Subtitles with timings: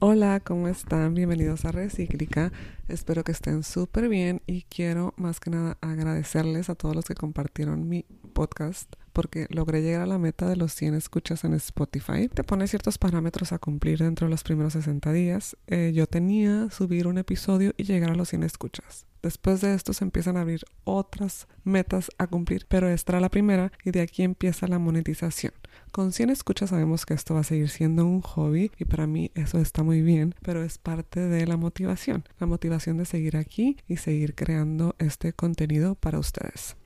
[0.00, 1.14] Hola, ¿cómo están?
[1.14, 2.52] Bienvenidos a Recíclica.
[2.86, 7.16] Espero que estén súper bien y quiero más que nada agradecerles a todos los que
[7.16, 12.28] compartieron mi podcast porque logré llegar a la meta de los 100 escuchas en Spotify.
[12.28, 15.56] Te pone ciertos parámetros a cumplir dentro de los primeros 60 días.
[15.66, 19.06] Eh, yo tenía subir un episodio y llegar a los 100 escuchas.
[19.20, 23.28] Después de esto se empiezan a abrir otras metas a cumplir, pero esta era la
[23.28, 25.52] primera y de aquí empieza la monetización.
[25.90, 29.32] Con 100 escuchas sabemos que esto va a seguir siendo un hobby y para mí
[29.34, 33.76] eso está muy bien, pero es parte de la motivación, la motivación de seguir aquí
[33.88, 36.76] y seguir creando este contenido para ustedes.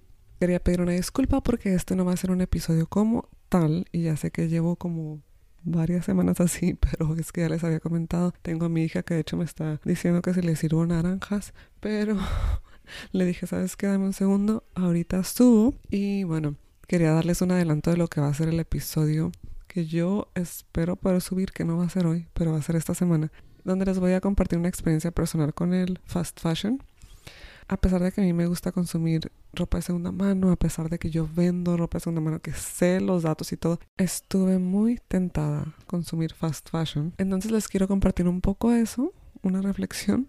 [0.43, 4.03] Quería pedir una disculpa porque este no va a ser un episodio como tal y
[4.03, 5.23] ya sé que llevo como
[5.63, 9.15] varias semanas así, pero es que ya les había comentado, tengo a mi hija que
[9.15, 12.17] de hecho me está diciendo que si le sirvo naranjas, pero
[13.13, 13.87] le dije, ¿sabes qué?
[13.87, 16.57] Dame un segundo, ahorita subo y bueno,
[16.89, 19.31] quería darles un adelanto de lo que va a ser el episodio
[19.69, 22.75] que yo espero poder subir, que no va a ser hoy, pero va a ser
[22.75, 23.31] esta semana,
[23.63, 26.83] donde les voy a compartir una experiencia personal con el fast fashion.
[27.69, 30.89] A pesar de que a mí me gusta consumir ropa de segunda mano, a pesar
[30.89, 34.59] de que yo vendo ropa de segunda mano, que sé los datos y todo, estuve
[34.59, 37.15] muy tentada a consumir fast fashion.
[37.19, 39.13] Entonces les quiero compartir un poco eso
[39.43, 40.29] una reflexión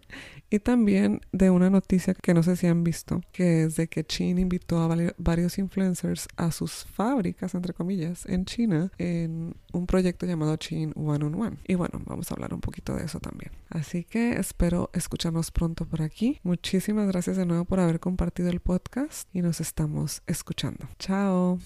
[0.50, 4.04] y también de una noticia que no sé si han visto, que es de que
[4.04, 10.26] Chin invitó a varios influencers a sus fábricas, entre comillas, en China, en un proyecto
[10.26, 11.58] llamado Chin One on One.
[11.68, 13.52] Y bueno, vamos a hablar un poquito de eso también.
[13.70, 16.40] Así que espero escucharnos pronto por aquí.
[16.44, 20.88] Muchísimas gracias de nuevo por haber compartido el podcast y nos estamos escuchando.
[21.00, 21.60] Chao.